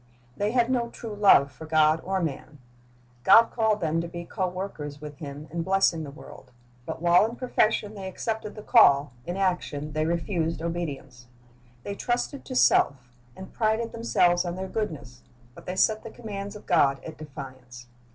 "^ 0.01 0.03
They 0.35 0.49
had 0.49 0.71
no 0.71 0.89
true 0.89 1.13
love 1.13 1.51
for 1.51 1.67
God 1.67 2.01
or 2.03 2.23
man. 2.23 2.57
God 3.23 3.51
called 3.51 3.81
them 3.81 4.01
to 4.01 4.07
be 4.07 4.25
co 4.25 4.47
workers 4.47 4.99
with 4.99 5.17
Him 5.19 5.47
in 5.51 5.61
blessing 5.61 6.01
the 6.03 6.09
world; 6.09 6.49
but 6.87 7.03
while 7.03 7.23
in 7.27 7.35
profession 7.35 7.93
they 7.93 8.07
accepted 8.07 8.55
the 8.55 8.63
call, 8.63 9.13
in 9.27 9.37
action 9.37 9.91
they 9.93 10.07
refused 10.07 10.59
obedience. 10.59 11.27
They 11.83 11.93
trusted 11.93 12.45
to 12.45 12.55
self, 12.55 13.11
and 13.35 13.53
prided 13.53 13.91
themselves 13.91 14.43
on 14.43 14.55
their 14.55 14.67
goodness; 14.67 15.21
but 15.53 15.67
they 15.67 15.75
set 15.75 16.01
the 16.01 16.09
commands 16.09 16.55
of 16.55 16.65
God 16.65 16.99
at 17.03 17.19
defiance. 17.19 17.85